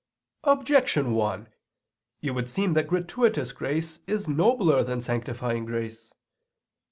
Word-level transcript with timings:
Objection 0.45 1.13
1: 1.13 1.47
It 2.23 2.31
would 2.31 2.49
seem 2.49 2.73
that 2.73 2.87
gratuitous 2.87 3.51
grace 3.51 3.99
is 4.07 4.27
nobler 4.27 4.83
than 4.83 4.99
sanctifying 4.99 5.63
grace. 5.63 6.11